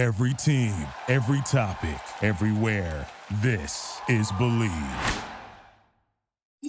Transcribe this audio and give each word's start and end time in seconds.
Every 0.00 0.32
team, 0.32 0.72
every 1.08 1.42
topic, 1.42 2.00
everywhere. 2.22 3.06
This 3.42 4.00
is 4.08 4.32
Bleav. 4.32 5.22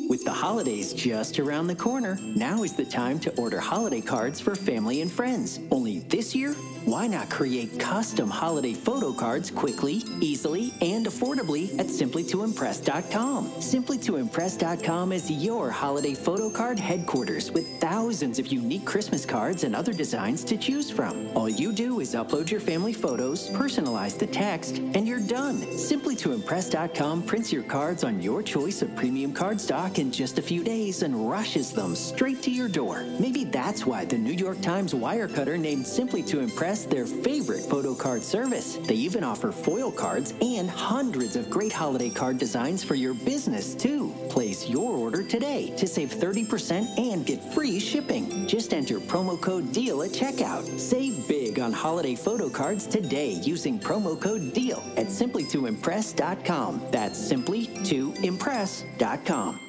With 0.10 0.26
the 0.26 0.34
holidays 0.34 0.92
just 0.92 1.40
around 1.40 1.67
the 1.67 1.75
corner, 1.75 2.20
now 2.36 2.64
is 2.64 2.74
the 2.74 2.83
time 2.83 3.20
to 3.20 3.33
order 3.40 3.62
holiday 3.62 4.02
cards 4.02 4.42
for 4.42 4.54
family 4.54 5.02
and 5.02 5.09
friends. 5.09 5.62
Only 5.72 6.00
this 6.00 6.36
year, 6.36 6.54
why 6.86 7.08
not 7.08 7.30
create 7.30 7.80
custom 7.80 8.30
holiday 8.30 8.73
photo 8.73 9.14
cards 9.14 9.52
quickly, 9.52 10.04
easily, 10.20 10.74
and 10.82 11.05
affordably 11.05 11.78
at 11.80 11.88
simplytoimpress.com? 11.88 13.50
Simplytoimpress.com 13.52 15.12
is 15.12 15.30
your 15.30 15.70
holiday 15.70 16.14
photo 16.14 16.50
card 16.50 16.80
headquarters 16.80 17.52
with 17.52 17.80
thousands 17.80 18.40
of 18.40 18.48
unique 18.48 18.86
Christmas 18.86 19.26
cards 19.26 19.64
and 19.64 19.76
other 19.76 19.94
designs 19.94 20.44
to 20.46 20.58
choose 20.58 20.90
from. 20.90 21.30
All 21.36 21.50
you 21.50 21.72
do 21.72 22.00
is 22.00 22.16
upload 22.16 22.50
your 22.50 22.59
family 22.59 22.94
photos, 22.94 23.50
personalize 23.50 24.18
the 24.18 24.27
text, 24.27 24.77
and 24.77 25.08
you're 25.08 25.20
done. 25.20 25.62
Simplytoimpress.com 25.62 27.23
prints 27.23 27.54
your 27.54 27.63
cards 27.63 28.04
on 28.04 28.22
your 28.22 28.41
choice 28.41 28.82
of 28.82 28.95
premium 28.95 29.34
card 29.34 29.62
stock 29.62 30.00
in 30.00 30.12
just 30.12 30.40
a 30.40 30.41
few 30.41 30.63
days 30.63 31.04
and 31.04 31.30
rushes 31.30 31.72
them 31.72 31.95
straight 31.95 32.41
to 32.44 32.52
your 32.52 32.70
door. 32.70 33.05
Maybe 33.20 33.44
that's 33.44 33.86
why 33.86 34.05
the 34.05 34.18
New 34.18 34.34
York 34.34 34.62
Times 34.62 34.94
Wirecutter 34.94 35.59
named 35.59 35.86
Simply 35.86 36.23
to 36.23 36.40
Impress 36.40 36.70
their 36.80 37.05
favorite 37.05 37.66
photo 37.66 37.93
card 37.93 38.23
service. 38.23 38.77
They 38.88 38.95
even 38.95 39.23
offer 39.23 39.52
foil 39.52 39.91
cards 39.91 40.34
and 40.41 40.70
hundreds 40.70 41.35
of 41.35 41.49
great 41.49 41.73
holiday 41.73 42.09
card 42.09 42.38
designs 42.38 42.84
for 42.84 42.95
your 42.95 43.13
business, 43.13 43.75
too. 43.75 44.16
Place 44.30 44.70
your 44.70 44.97
order 44.97 45.21
today 45.21 45.75
to 45.75 45.85
save 45.85 46.13
30% 46.13 46.97
and 46.97 47.25
get 47.25 47.44
free 47.53 47.80
shipping. 47.80 48.47
Just 48.47 48.73
enter 48.73 48.99
promo 48.99 49.39
code 49.39 49.73
DEAL 49.73 50.03
at 50.03 50.11
checkout. 50.11 50.63
Save 50.80 51.27
big 51.27 51.59
on 51.59 51.73
holiday 51.73 52.16
photo 52.16 52.49
cards 52.49 52.88
today 52.88 53.31
using 53.31 53.77
promo 53.77 54.19
code 54.19 54.53
DEAL 54.53 54.81
at 54.95 55.08
simplytoimpress.com. 55.08 56.81
That's 56.89 57.31
simplytoimpress.com. 57.31 59.59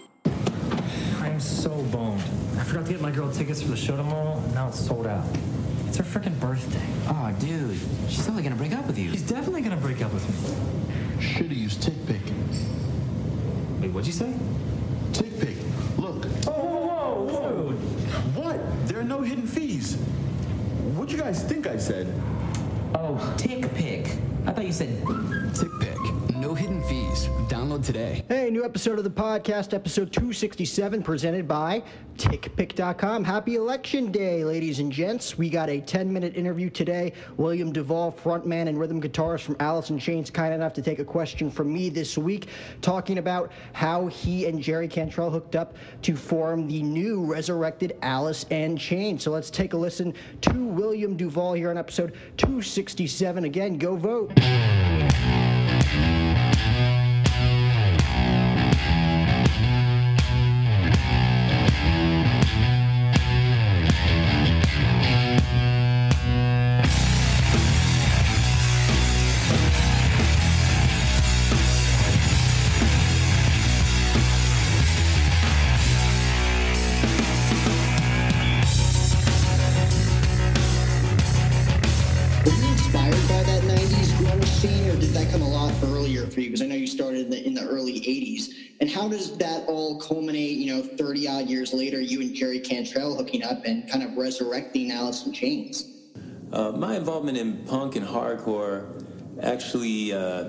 I'm 1.20 1.41
so 1.41 1.70
boned. 1.84 2.22
I 2.59 2.64
forgot 2.64 2.87
to 2.87 2.92
get 2.92 3.00
my 3.00 3.11
girl 3.11 3.33
tickets 3.33 3.62
for 3.62 3.70
the 3.70 3.77
show 3.77 3.97
tomorrow, 3.97 4.37
and 4.37 4.55
now 4.55 4.69
it's 4.69 4.78
sold 4.78 5.06
out. 5.06 5.25
It's 5.93 5.98
her 5.98 6.21
freaking 6.21 6.41
birthday. 6.41 6.81
Oh, 7.07 7.31
dude, 7.39 7.79
she's 8.09 8.25
totally 8.25 8.43
gonna 8.43 8.57
break 8.57 8.73
up 8.73 8.87
with 8.87 8.98
you. 8.98 9.11
She's 9.11 9.29
definitely 9.29 9.61
gonna 9.61 9.77
break 9.77 10.01
up 10.01 10.11
with 10.15 10.27
me. 10.27 11.23
Should've 11.23 11.53
used 11.53 11.83
TickPick. 11.83 12.23
Wait, 13.79 13.91
what'd 13.91 14.07
you 14.07 14.15
say? 14.15 14.33
TickPick. 15.12 15.59
Look. 15.99 16.25
Oh, 16.47 16.51
whoa, 16.51 17.27
whoa, 17.27 17.73
whoa. 17.73 17.73
What? 18.41 18.89
There 18.89 19.01
are 19.01 19.05
no 19.05 19.21
hidden 19.21 19.47
fees. 19.47 19.97
What'd 20.97 21.12
you 21.12 21.19
guys 21.19 21.45
think 21.45 21.67
I 21.67 21.77
said? 21.77 22.06
Oh, 22.95 23.34
tick 23.37 23.71
pick. 23.75 24.17
I 24.47 24.53
thought 24.53 24.65
you 24.65 24.73
said 24.73 24.89
TickPick. 25.03 25.72
New 28.63 28.69
episode 28.69 28.97
of 28.97 29.03
the 29.03 29.11
podcast, 29.11 29.75
episode 29.75 30.13
267, 30.13 31.03
presented 31.03 31.49
by 31.49 31.83
TickPick.com. 32.17 33.25
Happy 33.25 33.57
Election 33.57 34.13
Day, 34.13 34.45
ladies 34.45 34.79
and 34.79 34.93
gents. 34.93 35.37
We 35.37 35.51
got 35.51 35.69
a 35.69 35.81
10 35.81 36.13
minute 36.13 36.37
interview 36.37 36.71
today. 36.71 37.13
William 37.39 37.73
DuVall, 37.73 38.17
frontman 38.17 38.69
and 38.69 38.79
rhythm 38.79 39.03
guitarist 39.03 39.41
from 39.41 39.57
Alice 39.59 39.91
in 39.91 39.99
Chains, 39.99 40.31
kind 40.31 40.55
enough 40.55 40.73
to 40.75 40.83
take 40.83 41.01
a 41.01 41.05
question 41.05 41.51
from 41.51 41.73
me 41.73 41.89
this 41.89 42.17
week, 42.17 42.47
talking 42.83 43.19
about 43.19 43.51
how 43.73 44.07
he 44.07 44.47
and 44.47 44.63
Jerry 44.63 44.87
Cantrell 44.87 45.31
hooked 45.31 45.57
up 45.57 45.75
to 46.03 46.15
form 46.15 46.69
the 46.69 46.85
new 46.85 47.25
resurrected 47.25 47.97
Alice 48.03 48.47
in 48.51 48.77
Chains. 48.77 49.25
So 49.25 49.33
let's 49.33 49.51
take 49.51 49.73
a 49.73 49.77
listen 49.77 50.15
to 50.43 50.53
William 50.53 51.17
DuVall 51.17 51.57
here 51.57 51.71
on 51.71 51.79
episode 51.79 52.13
267. 52.37 53.45
Again, 53.45 53.77
go 53.77 53.97
vote. 53.97 54.31
Because 86.53 86.61
I 86.61 86.67
know 86.67 86.75
you 86.75 86.87
started 86.87 87.21
in 87.23 87.31
the, 87.31 87.47
in 87.47 87.55
the 87.55 87.67
early 87.67 87.99
80s. 87.99 88.51
And 88.81 88.91
how 88.91 89.09
does 89.09 89.39
that 89.39 89.67
all 89.69 89.99
culminate, 89.99 90.59
you 90.59 90.75
know, 90.75 90.83
30 90.83 91.27
odd 91.27 91.47
years 91.49 91.73
later, 91.73 91.99
you 91.99 92.21
and 92.21 92.35
Jerry 92.35 92.61
Cantrell 92.61 93.17
hooking 93.17 93.43
up 93.43 93.65
and 93.65 93.89
kind 93.89 94.05
of 94.05 94.19
resurrecting 94.19 94.93
Alice 94.93 95.25
in 95.25 95.33
Chains? 95.33 95.89
Uh, 96.53 96.73
my 96.73 96.95
involvement 96.95 97.39
in 97.39 97.65
punk 97.65 97.97
and 97.97 98.07
hardcore 98.07 99.03
actually 99.43 100.13
uh, 100.13 100.45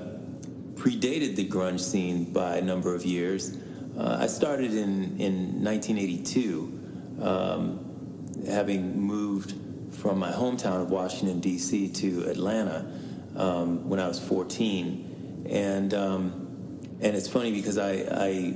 predated 0.73 1.37
the 1.37 1.47
grunge 1.47 1.79
scene 1.79 2.25
by 2.33 2.57
a 2.57 2.61
number 2.61 2.93
of 2.93 3.05
years. 3.05 3.55
Uh, 3.97 4.17
I 4.19 4.27
started 4.27 4.73
in, 4.73 5.15
in 5.21 5.63
1982, 5.63 6.81
um, 7.21 8.35
having 8.45 8.99
moved 8.99 9.53
from 9.93 10.19
my 10.19 10.33
hometown 10.33 10.81
of 10.81 10.91
Washington, 10.91 11.39
D.C. 11.39 11.87
to 11.87 12.29
Atlanta 12.29 12.91
um, 13.37 13.87
when 13.87 14.01
I 14.01 14.07
was 14.09 14.19
14. 14.19 15.11
And, 15.49 15.93
um, 15.93 16.79
and 17.01 17.15
it's 17.15 17.27
funny 17.27 17.51
because 17.51 17.77
I, 17.77 17.91
I 17.91 18.53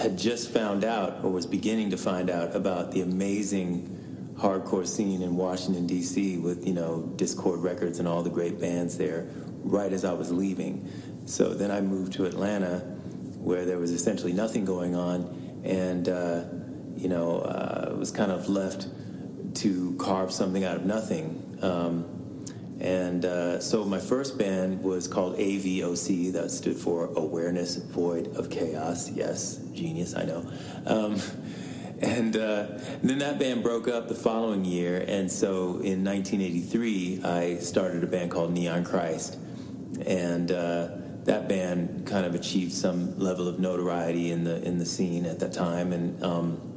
had 0.00 0.18
just 0.18 0.50
found 0.50 0.84
out, 0.84 1.24
or 1.24 1.30
was 1.30 1.46
beginning 1.46 1.90
to 1.90 1.96
find 1.96 2.30
out, 2.30 2.54
about 2.54 2.92
the 2.92 3.00
amazing 3.00 4.34
hardcore 4.38 4.86
scene 4.86 5.22
in 5.22 5.36
Washington 5.36 5.86
D.C. 5.86 6.38
with 6.38 6.66
you 6.66 6.72
know 6.72 7.12
Dischord 7.16 7.62
Records 7.62 7.98
and 7.98 8.06
all 8.06 8.22
the 8.22 8.30
great 8.30 8.60
bands 8.60 8.96
there, 8.96 9.26
right 9.62 9.92
as 9.92 10.04
I 10.04 10.12
was 10.12 10.30
leaving. 10.30 10.90
So 11.24 11.54
then 11.54 11.70
I 11.70 11.80
moved 11.80 12.12
to 12.14 12.24
Atlanta, 12.24 12.78
where 13.38 13.64
there 13.64 13.78
was 13.78 13.90
essentially 13.90 14.32
nothing 14.32 14.64
going 14.64 14.94
on, 14.94 15.62
and 15.64 16.08
uh, 16.08 16.44
you 16.96 17.08
know 17.08 17.40
uh, 17.40 17.94
was 17.98 18.10
kind 18.10 18.30
of 18.30 18.48
left 18.48 18.88
to 19.54 19.96
carve 19.98 20.32
something 20.32 20.64
out 20.64 20.76
of 20.76 20.84
nothing. 20.84 21.58
Um, 21.62 22.17
and 22.80 23.24
uh, 23.24 23.60
so 23.60 23.84
my 23.84 23.98
first 23.98 24.38
band 24.38 24.82
was 24.82 25.08
called 25.08 25.36
AVOC, 25.36 26.32
that 26.32 26.50
stood 26.50 26.76
for 26.76 27.06
Awareness 27.16 27.76
Void 27.76 28.36
of 28.36 28.50
Chaos. 28.50 29.10
Yes, 29.10 29.56
genius, 29.72 30.14
I 30.14 30.24
know. 30.24 30.48
Um, 30.86 31.20
and, 32.00 32.36
uh, 32.36 32.78
then 33.02 33.18
that 33.18 33.40
band 33.40 33.64
broke 33.64 33.88
up 33.88 34.08
the 34.08 34.14
following 34.14 34.64
year, 34.64 35.04
and 35.08 35.30
so 35.30 35.80
in 35.80 36.04
1983, 36.04 37.22
I 37.24 37.56
started 37.56 38.04
a 38.04 38.06
band 38.06 38.30
called 38.30 38.52
Neon 38.52 38.84
Christ. 38.84 39.36
And 40.06 40.52
uh, 40.52 40.88
that 41.24 41.48
band 41.48 42.06
kind 42.06 42.24
of 42.24 42.34
achieved 42.34 42.72
some 42.72 43.18
level 43.18 43.48
of 43.48 43.58
notoriety 43.58 44.30
in 44.30 44.44
the 44.44 44.62
in 44.62 44.78
the 44.78 44.86
scene 44.86 45.26
at 45.26 45.40
that 45.40 45.52
time, 45.52 45.92
and 45.92 46.22
um, 46.22 46.74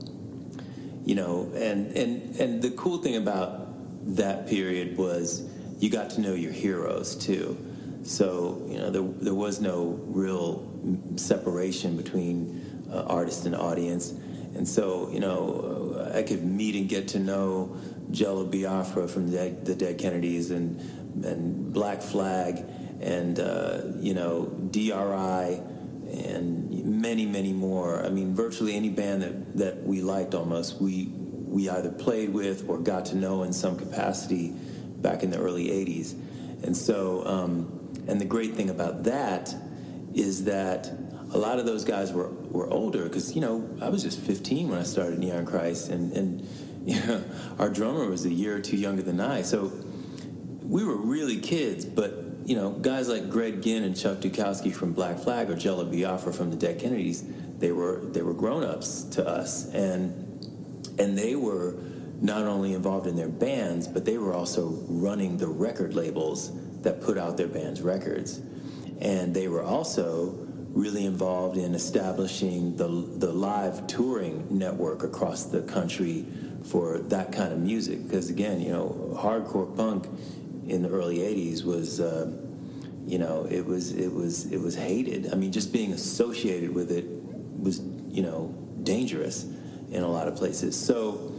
you 1.06 1.16
know, 1.16 1.52
and 1.56 1.96
and 1.96 2.36
and 2.38 2.62
the 2.62 2.72
cool 2.72 2.98
thing 2.98 3.16
about 3.16 3.68
that 4.16 4.48
period 4.48 4.98
was 4.98 5.48
you 5.82 5.90
got 5.90 6.12
to 6.12 6.22
know 6.22 6.36
your 6.36 6.52
heroes 6.52 7.16
too. 7.16 7.58
So 8.04 8.64
you 8.68 8.78
know, 8.78 8.92
there 8.92 9.02
there 9.02 9.34
was 9.34 9.60
no 9.60 10.00
real 10.06 10.70
separation 11.16 11.98
between 11.98 12.86
uh, 12.92 13.04
artist 13.08 13.46
and 13.46 13.56
audience, 13.56 14.12
and 14.56 14.68
so 14.68 15.10
you 15.12 15.20
know, 15.20 15.98
uh, 15.98 16.18
I 16.18 16.24
could 16.24 16.44
meet 16.44 16.76
and 16.76 16.88
get 16.88 17.08
to 17.10 17.20
know 17.20 17.76
Jello 18.12 18.46
Biafra 18.46 19.08
from 19.08 19.32
the 19.32 19.38
Dead, 19.38 19.66
the 19.66 19.76
Dead 19.76 19.98
Kennedys 19.98 20.52
and 20.52 20.80
and 21.26 21.74
Black 21.74 22.02
Flag 22.02 22.64
and 23.02 23.40
uh, 23.40 23.82
you 24.00 24.14
know 24.14 24.46
DRI 24.70 25.62
and 26.12 27.02
many 27.02 27.26
many 27.26 27.54
more. 27.54 28.06
I 28.06 28.10
mean, 28.10 28.36
virtually 28.36 28.76
any 28.76 28.90
band 28.90 29.24
that 29.24 29.58
that 29.58 29.84
we 29.84 30.02
liked 30.02 30.36
almost 30.36 30.80
we 30.80 31.10
we 31.16 31.70
either 31.70 31.92
played 31.92 32.30
with 32.30 32.70
or 32.70 32.78
got 32.78 33.06
to 33.06 33.16
know 33.16 33.44
in 33.44 33.52
some 33.52 33.78
capacity 33.78 34.54
back 35.02 35.24
in 35.24 35.30
the 35.30 35.38
early 35.38 35.68
'80s, 35.68 36.14
and 36.64 36.76
so 36.76 37.26
um, 37.26 37.82
and 38.08 38.20
the 38.20 38.26
great 38.26 38.56
thing 38.56 38.70
about 38.70 39.04
that 39.04 39.54
is 40.14 40.46
that 40.46 40.92
a 41.34 41.38
lot 41.38 41.60
of 41.60 41.66
those 41.66 41.86
guys 41.86 42.12
were, 42.12 42.30
were 42.30 42.70
older 42.70 43.04
because 43.04 43.36
you 43.36 43.42
know 43.42 43.70
I 43.82 43.90
was 43.90 44.04
just 44.04 44.20
15 44.20 44.70
when 44.70 44.78
I 44.78 44.84
started 44.84 45.20
Neon 45.20 45.46
Christ, 45.46 45.90
and 45.90 46.12
and 46.14 46.48
you 46.86 47.00
know 47.00 47.24
our 47.60 47.70
drummer 47.70 48.08
was 48.10 48.26
a 48.26 48.34
year 48.34 48.56
or 48.58 48.62
two 48.62 48.78
younger 48.78 49.02
than 49.02 49.20
I, 49.20 49.42
so 49.44 49.72
we 50.64 50.84
were 50.84 50.98
really 50.98 51.40
kids. 51.40 51.86
But 51.86 52.26
you 52.46 52.56
know 52.56 52.72
guys 52.72 53.08
like 53.08 53.30
Greg 53.30 53.62
Ginn 53.62 53.84
and 53.84 53.96
Chuck 53.96 54.18
Dukowski 54.18 54.74
from 54.74 54.94
Black 54.94 55.20
Flag 55.20 55.50
or 55.50 55.56
Jello 55.56 55.86
Biafra 55.86 56.34
from 56.34 56.50
the 56.50 56.58
Dead 56.58 56.80
Kennedys, 56.80 57.24
they 57.60 57.72
were 57.72 58.02
they 58.06 58.22
were 58.22 58.34
grown 58.34 58.64
ups 58.64 59.04
to 59.04 59.28
us, 59.28 59.72
and 59.74 60.28
and 61.00 61.18
they 61.18 61.36
were 61.36 61.76
not 62.22 62.44
only 62.44 62.74
involved 62.74 63.08
in 63.08 63.16
their 63.16 63.28
bands, 63.28 63.88
but 63.88 64.06
they 64.06 64.18
were 64.18 64.34
also 64.34 64.70
running 64.88 65.38
the 65.38 65.48
record 65.48 65.96
labels 65.96 66.52
that 66.82 67.02
put 67.02 67.18
out 67.18 67.36
their 67.36 67.48
band's 67.48 67.82
records. 67.82 68.40
And 69.02 69.34
they 69.34 69.48
were 69.48 69.64
also 69.64 70.48
really 70.70 71.06
involved 71.06 71.58
in 71.58 71.74
establishing 71.74 72.78
the, 72.78 72.88
the 72.88 73.34
live 73.34 73.88
touring 73.88 74.48
network 74.50 75.04
across 75.04 75.46
the 75.46 75.64
country 75.64 76.26
for 76.64 77.00
that 77.00 77.32
kind 77.32 77.52
of 77.52 77.60
music. 77.60 78.04
Because 78.04 78.30
again, 78.30 78.62
you 78.62 78.72
know, 78.72 79.18
hardcore 79.20 79.76
punk 79.76 80.08
in 80.68 80.84
the 80.84 80.90
early 80.90 81.18
80s 81.18 81.64
was. 81.66 82.00
Uh, 82.00 82.38
you 83.08 83.18
know, 83.18 83.48
it 83.50 83.66
was 83.66 83.94
it 83.94 84.14
was 84.14 84.46
it 84.52 84.60
was 84.60 84.76
hated. 84.76 85.34
I 85.34 85.36
mean, 85.36 85.52
just 85.52 85.74
being 85.74 85.92
associated 85.92 86.74
with 86.74 86.92
it 86.92 87.04
was 87.60 87.82
you 88.10 88.22
know 88.22 88.56
dangerous 88.84 89.44
in 89.92 90.04
a 90.04 90.08
lot 90.08 90.28
of 90.28 90.36
places. 90.36 90.80
So 90.80 91.31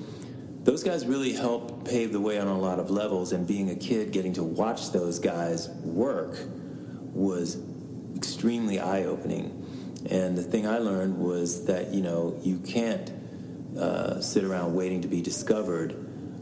those 0.64 0.82
guys 0.82 1.06
really 1.06 1.32
helped 1.32 1.85
pave 1.85 2.12
the 2.12 2.20
way 2.20 2.38
on 2.38 2.47
a 2.47 2.59
lot 2.59 2.79
of 2.79 2.91
levels. 2.91 3.32
And 3.32 3.47
being 3.47 3.70
a 3.70 3.75
kid, 3.75 4.12
getting 4.12 4.32
to 4.35 4.43
watch 4.43 4.93
those 4.93 5.19
guys 5.19 5.69
work 5.69 6.38
was 7.12 7.59
extremely 8.17 8.79
eye 8.79 9.05
opening. 9.05 9.59
And 10.09 10.37
the 10.37 10.43
thing 10.43 10.67
I 10.67 10.79
learned 10.79 11.19
was 11.19 11.67
that 11.67 11.93
you 11.93 12.03
know 12.03 12.38
you 12.43 12.59
can't 12.59 13.12
uh, 13.79 14.20
sit 14.20 14.44
around 14.44 14.75
waiting 14.75 15.03
to 15.03 15.09
be 15.09 15.20
discovered 15.20 15.97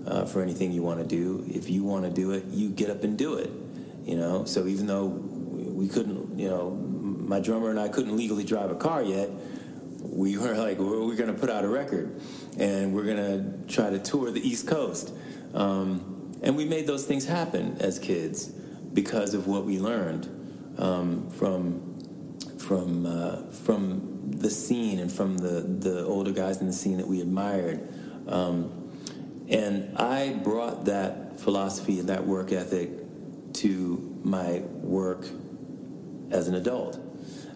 uh, 0.06 0.25
for 0.25 0.43
anything 0.43 0.72
you 0.72 0.82
want 0.82 1.00
to 1.00 1.06
do. 1.06 1.44
If 1.49 1.69
you 1.69 1.84
want 1.84 2.05
to 2.05 2.11
do 2.11 2.32
it, 2.32 2.44
you 2.46 2.70
get 2.70 2.90
up 2.90 3.05
and 3.05 3.17
do 3.19 3.34
it 3.34 3.50
you 4.05 4.17
know. 4.17 4.44
So 4.44 4.67
even 4.67 4.87
though 4.87 5.06
we 5.06 5.88
couldn't, 5.88 6.38
you 6.38 6.49
know, 6.49 6.70
my 6.70 7.40
drummer 7.40 7.70
and 7.70 7.78
I 7.78 7.88
couldn't 7.88 8.17
legally 8.17 8.44
drive 8.44 8.70
a 8.70 8.75
car 8.75 9.02
yet, 9.02 9.31
we 10.02 10.38
were 10.38 10.55
like, 10.55 10.79
we're, 10.79 11.05
we're 11.05 11.17
going 11.17 11.32
to 11.32 11.38
put 11.38 11.50
out 11.50 11.64
a 11.64 11.69
record, 11.69 12.20
and 12.58 12.93
we're 12.93 13.05
going 13.05 13.17
to 13.17 13.73
try 13.73 13.91
to 13.91 13.99
tour 13.99 14.31
the 14.31 14.47
East 14.47 14.67
Coast, 14.67 15.12
um, 15.55 16.38
and 16.43 16.56
we 16.56 16.64
made 16.64 16.87
those 16.87 17.06
things 17.06 17.26
happen 17.26 17.76
as 17.81 17.99
kids 17.99 18.47
because 18.47 19.35
of 19.35 19.47
what 19.47 19.64
we 19.64 19.79
learned 19.79 20.29
um, 20.79 21.31
from 21.31 21.87
from 22.58 23.06
uh, 23.06 23.50
from 23.50 24.31
the 24.31 24.50
scene 24.50 24.99
and 24.99 25.12
from 25.12 25.37
the 25.38 25.61
the 25.61 26.05
older 26.05 26.32
guys 26.32 26.61
in 26.61 26.67
the 26.67 26.73
scene 26.73 26.96
that 26.96 27.06
we 27.06 27.20
admired. 27.20 27.88
Um, 28.29 28.76
and 29.49 29.96
I 29.99 30.35
brought 30.44 30.85
that 30.85 31.41
philosophy 31.41 31.99
and 31.99 32.08
that 32.08 32.25
work 32.25 32.53
ethic 32.53 32.91
to 33.55 34.20
my 34.23 34.61
work 34.61 35.26
as 36.31 36.46
an 36.46 36.55
adult. 36.55 37.09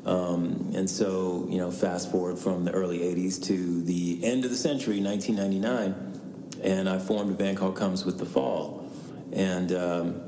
Um, 0.05 0.73
and 0.75 0.89
so, 0.89 1.47
you 1.49 1.59
know, 1.59 1.71
fast 1.71 2.11
forward 2.11 2.39
from 2.39 2.65
the 2.65 2.73
early 2.73 2.99
80s 2.99 3.43
to 3.45 3.83
the 3.83 4.23
end 4.23 4.45
of 4.45 4.51
the 4.51 4.57
century, 4.57 5.01
1999, 5.01 6.61
and 6.63 6.89
I 6.89 6.99
formed 6.99 7.31
a 7.31 7.35
band 7.35 7.57
called 7.57 7.77
Comes 7.77 8.05
with 8.05 8.19
the 8.19 8.27
Fall. 8.27 8.91
And 9.33 9.73
um, 9.73 10.21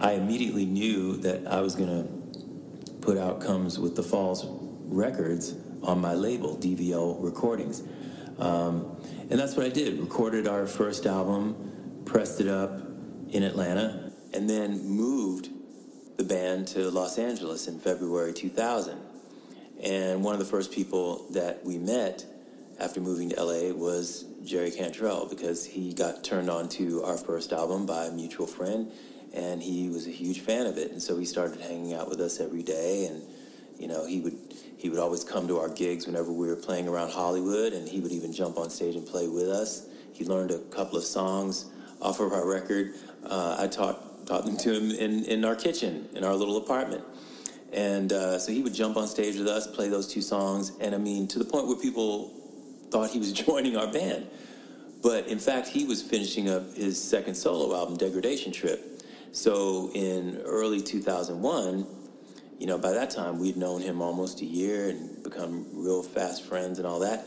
I 0.00 0.12
immediately 0.12 0.66
knew 0.66 1.16
that 1.18 1.46
I 1.46 1.60
was 1.60 1.74
going 1.74 1.88
to 1.88 2.96
put 3.00 3.18
out 3.18 3.40
Comes 3.40 3.78
with 3.78 3.94
the 3.94 4.02
Falls 4.02 4.46
records 4.84 5.54
on 5.82 6.00
my 6.00 6.14
label, 6.14 6.56
DVL 6.56 7.22
Recordings. 7.22 7.82
Um, 8.38 8.96
and 9.30 9.38
that's 9.38 9.56
what 9.56 9.66
I 9.66 9.68
did. 9.68 10.00
Recorded 10.00 10.48
our 10.48 10.66
first 10.66 11.06
album, 11.06 12.02
pressed 12.04 12.40
it 12.40 12.48
up 12.48 12.80
in 13.30 13.42
Atlanta, 13.42 14.12
and 14.32 14.48
then 14.48 14.82
moved 14.84 15.49
the 16.20 16.34
band 16.34 16.68
to 16.68 16.90
Los 16.90 17.16
Angeles 17.16 17.66
in 17.66 17.80
February 17.80 18.34
2000. 18.34 18.98
And 19.82 20.22
one 20.22 20.34
of 20.34 20.38
the 20.38 20.44
first 20.44 20.70
people 20.70 21.24
that 21.30 21.64
we 21.64 21.78
met 21.78 22.26
after 22.78 23.00
moving 23.00 23.30
to 23.30 23.42
LA 23.42 23.72
was 23.72 24.26
Jerry 24.44 24.70
Cantrell 24.70 25.26
because 25.30 25.64
he 25.64 25.94
got 25.94 26.22
turned 26.22 26.50
on 26.50 26.68
to 26.70 27.02
our 27.04 27.16
first 27.16 27.54
album 27.54 27.86
by 27.86 28.04
a 28.04 28.10
mutual 28.10 28.46
friend 28.46 28.92
and 29.32 29.62
he 29.62 29.88
was 29.88 30.06
a 30.06 30.10
huge 30.10 30.40
fan 30.40 30.66
of 30.66 30.76
it. 30.76 30.90
And 30.90 31.02
so 31.02 31.16
he 31.16 31.24
started 31.24 31.58
hanging 31.58 31.94
out 31.94 32.10
with 32.10 32.20
us 32.20 32.38
every 32.38 32.62
day 32.62 33.06
and 33.06 33.22
you 33.78 33.88
know, 33.88 34.06
he 34.06 34.20
would 34.20 34.36
he 34.76 34.90
would 34.90 34.98
always 34.98 35.24
come 35.24 35.48
to 35.48 35.58
our 35.58 35.70
gigs 35.70 36.06
whenever 36.06 36.30
we 36.30 36.48
were 36.48 36.56
playing 36.56 36.86
around 36.86 37.12
Hollywood 37.12 37.72
and 37.72 37.88
he 37.88 38.00
would 38.00 38.12
even 38.12 38.34
jump 38.34 38.58
on 38.58 38.68
stage 38.68 38.94
and 38.94 39.06
play 39.06 39.26
with 39.26 39.48
us. 39.48 39.86
He 40.12 40.26
learned 40.26 40.50
a 40.50 40.58
couple 40.58 40.98
of 40.98 41.04
songs 41.04 41.70
off 42.02 42.20
of 42.20 42.34
our 42.34 42.46
record. 42.46 42.92
Uh, 43.24 43.56
I 43.58 43.68
taught 43.68 44.09
taught 44.30 44.46
them 44.46 44.56
to 44.56 44.72
him 44.72 44.92
in, 44.92 45.24
in 45.24 45.44
our 45.44 45.56
kitchen, 45.56 46.08
in 46.14 46.22
our 46.22 46.34
little 46.34 46.56
apartment. 46.56 47.02
And 47.72 48.12
uh, 48.12 48.38
so 48.38 48.52
he 48.52 48.62
would 48.62 48.72
jump 48.72 48.96
on 48.96 49.08
stage 49.08 49.36
with 49.36 49.48
us, 49.48 49.66
play 49.66 49.88
those 49.88 50.06
two 50.06 50.22
songs, 50.22 50.70
and 50.80 50.94
I 50.94 50.98
mean, 50.98 51.26
to 51.28 51.40
the 51.40 51.44
point 51.44 51.66
where 51.66 51.76
people 51.76 52.28
thought 52.90 53.10
he 53.10 53.18
was 53.18 53.32
joining 53.46 53.76
our 53.76 53.92
band. 53.92 54.28
But 55.02 55.26
in 55.26 55.40
fact, 55.40 55.66
he 55.66 55.84
was 55.84 56.00
finishing 56.00 56.48
up 56.48 56.74
his 56.76 57.02
second 57.02 57.34
solo 57.34 57.74
album, 57.74 57.96
Degradation 57.96 58.52
Trip. 58.52 59.02
So 59.32 59.90
in 59.94 60.40
early 60.44 60.80
2001, 60.80 61.86
you 62.60 62.66
know, 62.66 62.78
by 62.78 62.92
that 62.92 63.10
time 63.10 63.40
we'd 63.40 63.56
known 63.56 63.80
him 63.80 64.00
almost 64.00 64.42
a 64.42 64.46
year 64.46 64.90
and 64.90 65.24
become 65.24 65.66
real 65.72 66.04
fast 66.04 66.44
friends 66.44 66.78
and 66.78 66.86
all 66.86 67.00
that. 67.00 67.26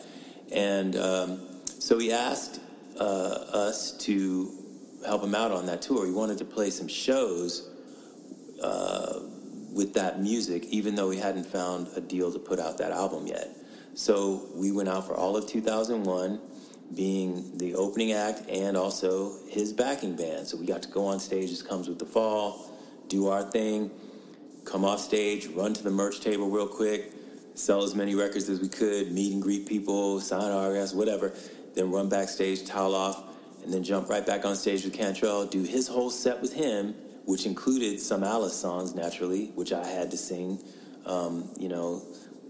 And 0.53 0.95
um, 0.95 1.41
so 1.79 1.99
he 1.99 2.13
asked 2.13 2.61
uh, 2.97 3.03
us 3.03 3.97
to 4.05 4.62
help 5.05 5.23
him 5.23 5.35
out 5.35 5.51
on 5.51 5.65
that 5.67 5.81
tour. 5.81 6.05
He 6.05 6.11
wanted 6.11 6.37
to 6.39 6.45
play 6.45 6.69
some 6.69 6.87
shows 6.87 7.69
uh, 8.61 9.19
with 9.73 9.93
that 9.93 10.21
music, 10.21 10.65
even 10.65 10.95
though 10.95 11.09
he 11.09 11.19
hadn't 11.19 11.45
found 11.45 11.87
a 11.95 12.01
deal 12.01 12.31
to 12.31 12.39
put 12.39 12.59
out 12.59 12.77
that 12.77 12.91
album 12.91 13.27
yet. 13.27 13.49
So 13.95 14.47
we 14.55 14.71
went 14.71 14.89
out 14.89 15.05
for 15.05 15.15
all 15.15 15.37
of 15.37 15.47
2001, 15.47 16.39
being 16.95 17.57
the 17.57 17.75
opening 17.75 18.11
act 18.11 18.47
and 18.49 18.77
also 18.77 19.33
his 19.49 19.73
backing 19.73 20.15
band. 20.15 20.47
So 20.47 20.57
we 20.57 20.65
got 20.65 20.83
to 20.83 20.89
go 20.89 21.05
on 21.05 21.19
stage 21.19 21.51
as 21.51 21.61
Comes 21.61 21.87
with 21.87 21.99
the 21.99 22.05
Fall, 22.05 22.71
do 23.07 23.27
our 23.27 23.43
thing, 23.43 23.91
come 24.65 24.85
off 24.85 24.99
stage, 24.99 25.47
run 25.47 25.73
to 25.73 25.83
the 25.83 25.91
merch 25.91 26.21
table 26.21 26.49
real 26.49 26.67
quick, 26.67 27.11
sell 27.55 27.83
as 27.83 27.95
many 27.95 28.15
records 28.15 28.49
as 28.49 28.59
we 28.59 28.69
could, 28.69 29.11
meet 29.11 29.33
and 29.33 29.41
greet 29.41 29.67
people, 29.67 30.19
sign 30.19 30.51
autographs, 30.51 30.93
whatever, 30.93 31.33
then 31.75 31.91
run 31.91 32.09
backstage, 32.09 32.65
towel 32.65 32.95
off, 32.95 33.23
and 33.63 33.73
then 33.73 33.83
jump 33.83 34.09
right 34.09 34.25
back 34.25 34.45
on 34.45 34.55
stage 34.55 34.83
with 34.83 34.93
Cantrell, 34.93 35.45
do 35.45 35.63
his 35.63 35.87
whole 35.87 36.09
set 36.09 36.41
with 36.41 36.53
him, 36.53 36.95
which 37.25 37.45
included 37.45 37.99
some 37.99 38.23
Alice 38.23 38.55
songs, 38.55 38.93
naturally, 38.93 39.47
which 39.55 39.71
I 39.71 39.85
had 39.85 40.11
to 40.11 40.17
sing, 40.17 40.61
um, 41.05 41.49
you 41.57 41.69
know, 41.69 42.01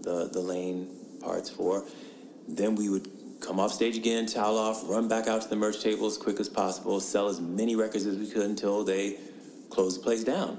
the, 0.02 0.28
the 0.32 0.40
Layne 0.40 0.88
parts 1.20 1.48
for. 1.48 1.84
Then 2.48 2.74
we 2.74 2.88
would 2.88 3.08
come 3.40 3.60
off 3.60 3.72
stage 3.72 3.96
again, 3.96 4.26
towel 4.26 4.58
off, 4.58 4.88
run 4.88 5.08
back 5.08 5.28
out 5.28 5.42
to 5.42 5.48
the 5.48 5.56
merch 5.56 5.82
table 5.82 6.06
as 6.06 6.16
quick 6.16 6.40
as 6.40 6.48
possible, 6.48 7.00
sell 7.00 7.28
as 7.28 7.40
many 7.40 7.76
records 7.76 8.06
as 8.06 8.16
we 8.16 8.26
could 8.26 8.44
until 8.44 8.84
they 8.84 9.18
closed 9.70 10.00
the 10.00 10.02
place 10.02 10.24
down. 10.24 10.58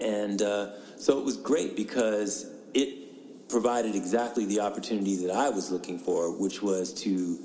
And 0.00 0.40
uh, 0.42 0.72
so 0.96 1.18
it 1.18 1.24
was 1.24 1.36
great 1.36 1.76
because 1.76 2.50
it 2.74 3.48
provided 3.48 3.94
exactly 3.94 4.44
the 4.44 4.60
opportunity 4.60 5.16
that 5.26 5.34
I 5.34 5.48
was 5.48 5.70
looking 5.70 5.98
for, 5.98 6.30
which 6.30 6.62
was 6.62 6.92
to 7.02 7.38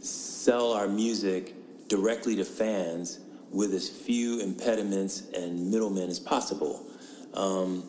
sell 0.00 0.72
our 0.72 0.88
music 0.88 1.54
directly 1.90 2.36
to 2.36 2.44
fans 2.44 3.18
with 3.50 3.74
as 3.74 3.90
few 3.90 4.40
impediments 4.40 5.24
and 5.34 5.70
middlemen 5.70 6.08
as 6.08 6.20
possible. 6.20 6.86
Um, 7.34 7.84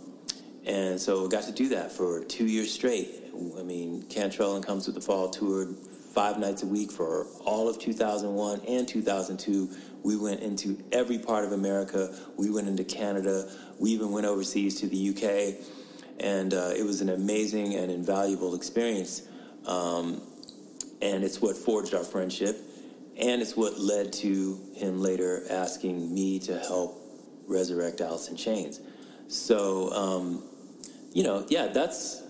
and 0.66 1.00
so 1.00 1.28
got 1.28 1.44
to 1.44 1.52
do 1.52 1.70
that 1.70 1.92
for 1.92 2.24
two 2.26 2.46
years 2.46 2.74
straight. 2.74 3.24
I 3.58 3.64
mean, 3.64 4.04
Cantrell 4.10 4.56
and 4.56 4.66
Comes 4.66 4.88
with 4.88 4.96
the 4.96 5.02
Fall 5.02 5.30
toured 5.30 5.78
five 6.14 6.40
nights 6.40 6.64
a 6.64 6.66
week 6.66 6.92
for 6.92 7.28
all 7.46 7.70
of 7.70 7.80
2001 7.80 8.62
and 8.68 8.88
2002. 8.88 9.70
We 10.04 10.18
went 10.18 10.42
into 10.42 10.84
every 10.92 11.20
part 11.20 11.46
of 11.46 11.52
America. 11.52 12.14
We 12.38 12.50
went 12.50 12.68
into 12.68 12.84
Canada. 12.84 13.50
We 13.80 13.92
even 13.92 14.12
went 14.12 14.26
overseas 14.26 14.80
to 14.82 14.88
the 14.88 15.10
UK. 15.10 15.64
And 16.20 16.54
uh, 16.54 16.72
it 16.76 16.84
was 16.84 17.02
an 17.02 17.10
amazing 17.10 17.76
and 17.76 17.92
invaluable 17.92 18.56
experience. 18.56 19.24
Um, 19.66 20.22
and 21.02 21.24
it's 21.24 21.40
what 21.40 21.56
forged 21.56 21.94
our 21.94 22.04
friendship 22.04 22.58
and 23.22 23.42
it's 23.42 23.56
what 23.56 23.80
led 23.80 24.12
to 24.12 24.60
him 24.74 25.00
later 25.00 25.44
asking 25.50 26.14
me 26.14 26.40
to 26.40 26.58
help 26.58 26.98
resurrect 27.48 28.02
Alice 28.02 28.30
in 28.30 28.36
Chains. 28.36 28.82
So, 29.28 29.92
um, 29.94 30.44
you 31.14 31.24
know, 31.24 31.46
yeah, 31.48 31.68
that's 31.68 32.24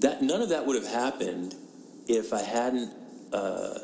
that. 0.00 0.22
None 0.22 0.42
of 0.42 0.48
that 0.48 0.66
would 0.66 0.76
have 0.76 0.90
happened 0.92 1.54
if 2.08 2.32
I 2.32 2.42
hadn't 2.42 2.92
uh, 3.32 3.78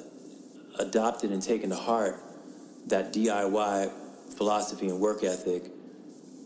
adopted 0.79 1.31
and 1.31 1.41
taken 1.41 1.71
to 1.71 1.77
heart 1.77 2.21
that 2.89 3.13
DIY 3.13 3.93
philosophy 4.37 4.89
and 4.89 4.99
work 4.99 5.23
ethic 5.23 5.71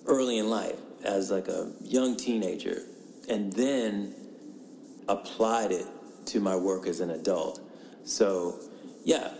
early 0.06 0.38
in 0.38 0.50
life 0.50 0.78
as 1.04 1.30
like 1.30 1.48
a 1.48 1.72
young 1.80 2.16
teenager, 2.16 2.82
and 3.28 3.52
then 3.54 4.14
applied 5.08 5.72
it 5.72 5.86
to 6.26 6.40
my 6.40 6.56
work 6.56 6.86
as 6.86 7.00
an 7.00 7.10
adult. 7.10 7.60
So, 8.04 8.60
yeah, 9.04 9.32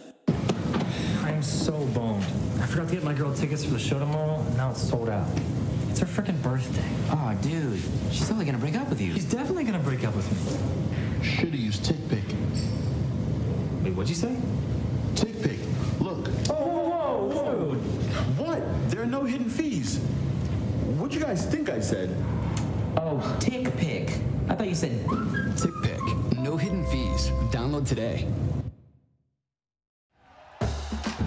I'm 1.24 1.42
so 1.42 1.72
boned. 1.86 2.24
I 2.60 2.66
forgot 2.66 2.88
to 2.88 2.94
get 2.94 3.04
my 3.04 3.14
girl 3.14 3.32
tickets 3.32 3.64
for 3.64 3.72
the 3.72 3.78
show 3.78 3.98
tomorrow, 3.98 4.40
and 4.40 4.56
now 4.56 4.70
it's 4.70 4.82
sold 4.82 5.08
out. 5.08 5.28
It's 5.88 6.00
her 6.00 6.06
freaking 6.06 6.40
birthday. 6.42 6.88
Oh, 7.10 7.36
dude. 7.40 7.80
She's 8.10 8.26
totally 8.26 8.44
gonna 8.44 8.58
break 8.58 8.76
up 8.76 8.88
with 8.88 9.00
you. 9.00 9.12
She's 9.14 9.30
definitely 9.30 9.64
gonna 9.64 9.78
break 9.78 10.04
up 10.04 10.16
with 10.16 10.30
me. 10.30 11.24
Should've 11.24 11.54
used 11.54 11.84
TickPick. 11.84 12.24
Wait, 13.82 13.94
what'd 13.94 14.08
you 14.08 14.14
say? 14.14 14.36
TickPick, 15.14 15.58
look. 16.00 16.28
Oh, 16.50 16.54
whoa, 16.54 17.28
whoa, 17.28 17.54
whoa. 17.54 17.74
What? 18.44 18.90
There 18.90 19.02
are 19.02 19.06
no 19.06 19.24
hidden 19.24 19.48
fees. 19.48 19.98
What'd 20.98 21.14
you 21.14 21.20
guys 21.20 21.46
think 21.46 21.68
I 21.68 21.80
said? 21.80 22.16
Oh, 22.96 23.36
tick 23.38 23.76
pick. 23.76 24.10
I 24.48 24.54
thought 24.54 24.68
you 24.68 24.74
said. 24.74 25.04
TickPick. 25.06 26.38
No 26.38 26.56
hidden 26.56 26.84
fees. 26.86 27.28
Download 27.50 27.86
today. 27.86 28.26